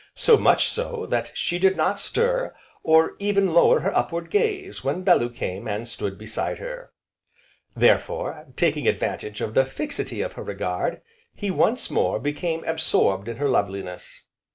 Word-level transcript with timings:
So 0.15 0.35
much 0.35 0.67
so, 0.67 1.05
that 1.11 1.29
she 1.35 1.59
did 1.59 1.77
not 1.77 1.99
stir, 1.99 2.55
or 2.81 3.15
even 3.19 3.53
lower 3.53 3.81
her 3.81 3.95
up 3.95 4.11
ward 4.11 4.31
gaze, 4.31 4.83
when 4.83 5.03
Bellew 5.03 5.29
came, 5.29 5.67
and 5.67 5.87
stood 5.87 6.17
beside 6.17 6.57
her. 6.57 6.91
Therefore, 7.75 8.47
taking 8.55 8.87
advantage 8.87 9.41
of 9.41 9.53
the 9.53 9.63
fixity 9.67 10.23
of 10.23 10.33
her 10.33 10.43
regard, 10.43 11.03
he, 11.35 11.51
once 11.51 11.91
more, 11.91 12.17
became 12.19 12.63
absorbed 12.63 13.27
in 13.27 13.37
her 13.37 13.47
loveliness. 13.47 14.23